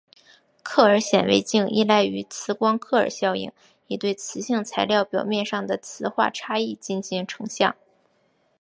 [0.63, 3.51] 克尔显微镜依赖于磁光克尔效应
[3.85, 7.75] 以对磁性材料表面上的磁化差异进行成像。